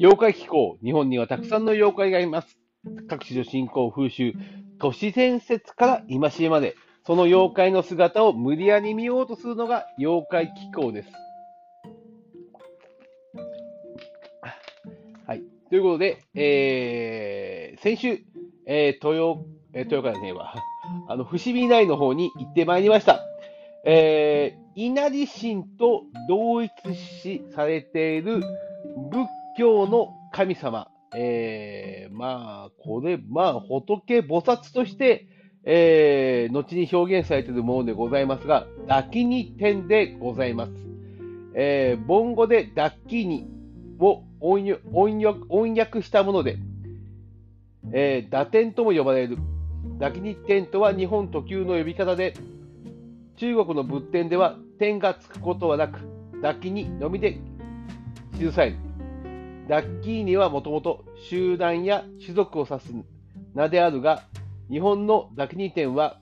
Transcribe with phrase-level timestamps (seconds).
[0.00, 0.78] 妖怪気候。
[0.82, 2.58] 日本にはたくさんの妖怪がいます。
[3.06, 4.32] 各地の信仰、風習、
[4.78, 6.74] 都市伝説から戒めまで、
[7.06, 11.10] その妖怪の姿を無理やり見ようとするのが妖怪気候です。
[15.26, 15.42] はい。
[15.68, 18.20] ということで、えー、先週、
[18.66, 19.42] えー、豊、
[19.74, 20.34] えー、豊川じゃねえ。
[21.08, 23.20] あの、伏見内の方に行ってまいりました。
[23.84, 28.42] えー、稲荷神と同一しされている
[29.10, 35.26] 仏教の神様、えー、まあ、これ、まあ、仏菩薩として、
[35.64, 40.72] えー、後に表現されているものでございますが、ダキニ天でございます。
[41.54, 43.48] えー、盆語でダッキニ
[43.98, 46.58] を音訳したもので、
[47.92, 49.36] えー、打天とも呼ばれる。
[49.98, 52.34] ダキニ天とは日本特有の呼び方で、
[53.36, 56.00] 中国の仏典では点がつくことはなく、
[56.42, 57.38] ダキニのみで
[58.38, 58.89] 記される。
[59.70, 62.92] ダッキーニはもともと集団や種族を指す
[63.54, 64.24] 名であるが、
[64.68, 66.18] 日本のザキニ店は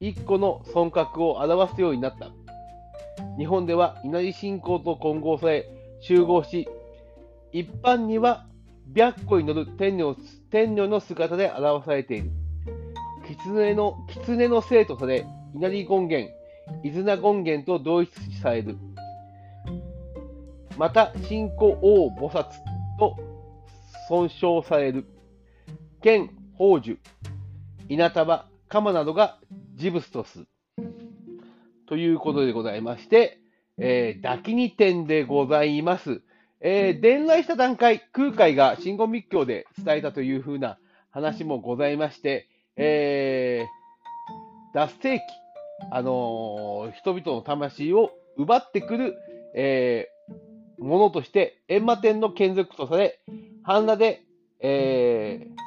[0.00, 2.30] 一個の尊格を表すようになった。
[3.38, 5.66] 日本では稲荷信仰と混合され
[6.02, 6.68] 集合し、
[7.52, 8.44] 一般には
[8.94, 10.14] 白虎に乗る天女
[10.50, 12.30] 天女の姿で表されている。
[13.28, 16.28] 狐の狐の生とされ、稲荷権現、
[16.84, 18.76] 伊豆名権現と同一視される。
[20.78, 22.44] また、信仰王菩薩
[22.98, 23.16] と
[24.08, 25.06] 尊称される。
[26.02, 26.28] 剣、
[26.58, 26.96] 宝珠、
[27.88, 29.38] 稲束、鎌などが
[29.74, 30.44] 事物とす。
[31.86, 33.38] ということでございまして、
[33.78, 36.22] えー、抱きに点でございます。
[36.60, 40.78] えー、伝来した段階、空海が真言密教で伝えたというふうな
[41.10, 45.22] 話もございまして、えー、脱世紀、
[45.90, 49.14] あのー、人々の魂を奪ってくる、
[49.54, 50.11] えー、
[50.82, 53.20] ものとして、閻魔天の眷属とされ、
[53.62, 54.24] 半裸で、
[54.60, 55.62] えー、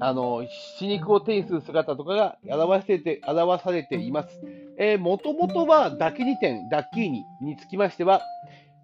[0.00, 0.44] あの、
[0.78, 4.40] 死肉を手にする姿とかが表せて、表されています。
[4.78, 8.22] えー、もともとは、ダキニ店、ダッキーニにつきましては、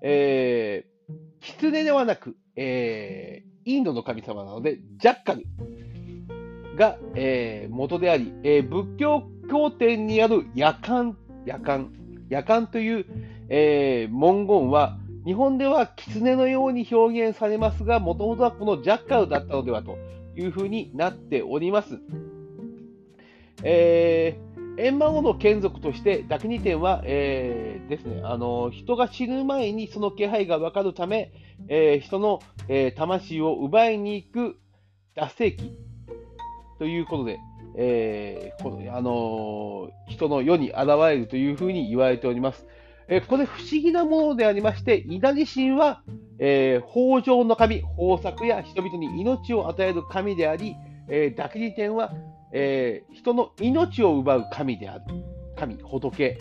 [0.03, 5.45] えー、狐ではなく、えー、インドの神様なので、ジャッカル
[6.77, 11.93] が、えー、元であり、えー、仏教経典にある夜間、夜間、
[12.33, 13.05] 夜間という、
[13.51, 19.99] えー、文言は、日本では狐のように表現されますが、もともとはこのジャッカルだったのではと
[20.35, 22.01] いうふうになっております。
[23.63, 31.33] えー、閻魔王の眷属として濁二天は、えー、ですね、あの人が死ぬ前にその気配が分かるため、
[31.69, 34.57] えー、人の、えー、魂を奪いに行く
[35.15, 35.79] 脱世記
[36.79, 37.39] ということで、
[37.77, 42.67] えーこのあの人の世に現れるというふうに言われております。
[43.09, 46.03] えこれ不思議なものでありまして、稲荷神は、
[46.39, 50.77] えー、豊穣の神、豊作や人々に命を与える神であり、
[51.09, 52.13] えー、ダキリ天は、
[52.53, 55.05] えー、人の命を奪う神である。
[55.57, 56.39] 神、仏、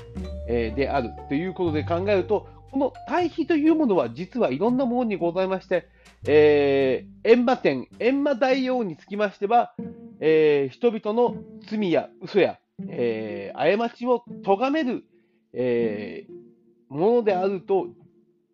[0.48, 5.88] えー、であるということで考えると、この対比というものは実はいろんなものにございまして、
[6.26, 9.74] えー、閻魔天、閻魔大王につきましては、
[10.22, 11.36] えー、人々の
[11.68, 15.04] 罪や嘘や、えー、過ちを咎める、
[15.52, 17.88] えー、ものであると、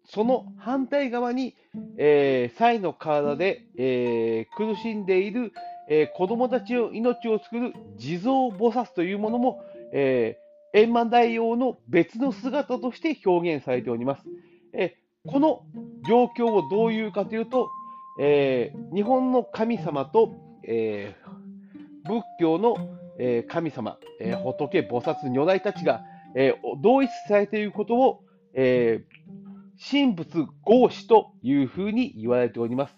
[0.05, 1.55] その反対側に、
[1.97, 5.51] えー、イの体で、えー、苦しんでいる、
[5.89, 9.61] えー、子供たちの命を救う地蔵菩薩というものも、
[9.93, 14.23] えー、円満大王の別の姿として表現されております。
[14.73, 15.65] えー、この
[16.07, 17.69] 状況をどういうかというと、
[18.21, 21.26] えー、日本の神様と、えー、
[22.07, 22.75] 仏教の、
[23.19, 26.01] えー、神様、えー、仏、菩薩、如来たちが、
[26.35, 28.23] えー、同一されていることを、
[28.53, 29.03] え、
[29.91, 32.95] 神仏合祀というふうに言われております。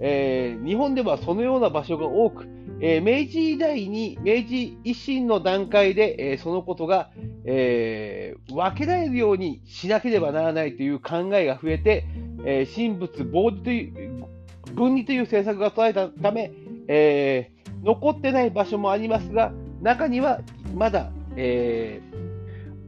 [0.00, 2.48] え、日本ではそのような場所が多く、
[2.80, 7.10] え、明治時代に明治維新の段階で、え、そのことが、
[7.44, 12.06] え分けられるようにしなければならないという考えが増えて、
[12.44, 14.26] え神仏分離という
[14.74, 16.52] 分離という政策が取られたため、
[16.88, 17.50] え
[17.82, 20.40] 残ってない場所もありますが、中には
[20.74, 22.08] まだ、えー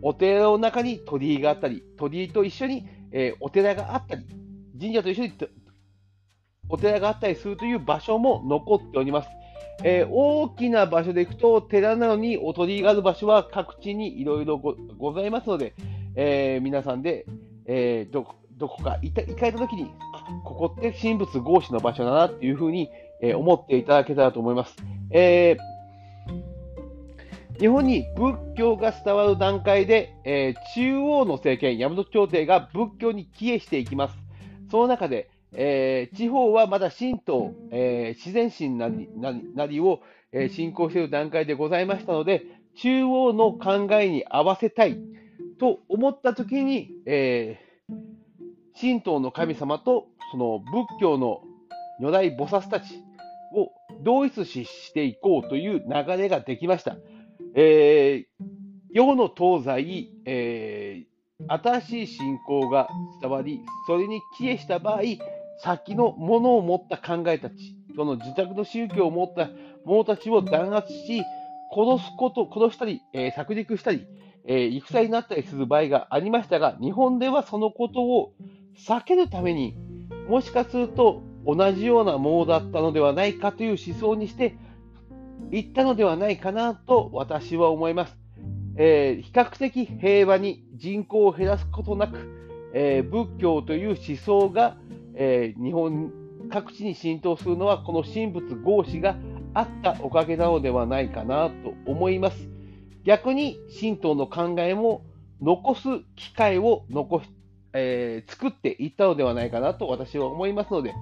[0.03, 4.25] お寺の中に鳥居があったり、鳥居と一緒に、えー、お寺があったり、
[4.79, 5.33] 神社と一緒に
[6.69, 9.29] お寺があったりするという場所も残っております。
[9.83, 15.75] えー、大きな場所で行くと、寺なのにお鳥居がある場所は各地にいろいろございますので、
[16.15, 17.27] えー、皆さんで、
[17.67, 18.25] えー、ど
[18.69, 19.91] こか行かれたときに、
[20.45, 22.89] ここって神仏合祀の場所だなっていうふうに、
[23.23, 24.77] え思っていただけたらと思います。
[25.11, 25.57] え
[27.61, 34.17] 日本に仏教が伝わる段階で、えー、中央の政権、大和朝廷が仏教に帰依していきます。
[34.71, 39.11] その中で、えー、地方はまだ神道、えー、自然神なり
[39.55, 40.01] なりを、
[40.33, 42.45] え信仰している段階でございましたので、
[42.77, 44.97] 中央の考えに合わせたい
[45.59, 47.59] と思ったときに、え
[48.81, 51.43] 神道の神様とその仏教の
[52.01, 53.03] 如来菩薩たち
[53.55, 56.97] を同一視していこうという流れができました。
[57.55, 58.45] えー、
[58.93, 62.89] 世の東西、えー、新しい信仰が
[63.21, 65.01] 伝わり、それに帰依した場合、
[65.63, 69.51] 先のものを持った考えたち、その自宅の宗教を持った
[69.85, 71.23] 者たちを弾圧し、
[71.73, 74.07] 殺すこと、殺したり、えー、殺戮したり、
[74.47, 78.33] えー、戦になったりする場合がありましたが、日本ではそのことを
[78.87, 79.77] 避けるために、
[80.29, 84.57] もしかすると同じようなものだったのではないかという思想にして
[85.51, 88.17] いったのではないかなと私は思います。
[88.77, 92.19] えー、比較的平和に人口を減らすことなく、
[92.73, 94.77] えー、仏教という思想が、
[95.15, 96.13] えー、日本
[96.51, 99.17] 各地に浸透するのはこの神仏合祀が
[99.55, 102.49] あったおかげなのではないかなと思います。
[103.05, 105.05] 逆に神道の考えも
[105.41, 105.83] 残す
[106.17, 107.29] 機会を残し、
[107.73, 110.95] えー、作っていったのではないかなと私は思いますので、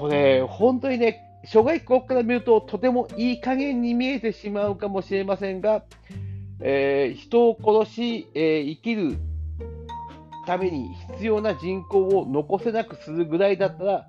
[0.00, 5.84] これ、本当にね、諸外国から見るととてもいい加減に見えてしまうかもしれませんが、
[6.60, 9.18] えー、人を殺し、えー、生きる
[10.46, 14.08] ために必要な人口を残せなくするぐらいだったら、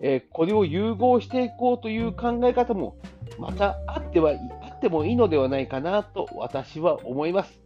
[0.00, 2.98] えー、これを融合していこうという考え方も
[3.38, 4.32] またあっては
[4.62, 7.60] あってもいいのではないかなと私は思います。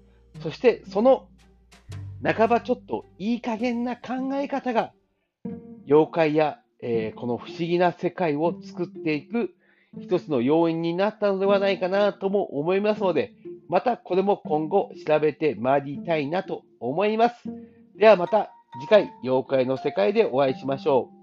[0.45, 1.27] そしてその
[2.23, 4.93] 半ばちょっといい加減な考え方が
[5.87, 9.55] 妖怪やえー、この不思議な世界を作っていく
[9.99, 13.33] 一つの要因になったのではないかなとも思いますので、
[13.71, 17.37] またこれも今後調べてまいりたいなと思います。
[17.97, 18.51] ではまた
[18.83, 21.14] 次回、妖怪の世界でお会いしましょう。